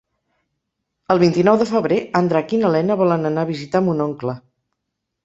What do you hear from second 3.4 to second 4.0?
a visitar